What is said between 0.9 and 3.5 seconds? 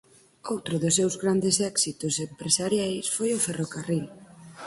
seus grandes éxitos empresariais foi o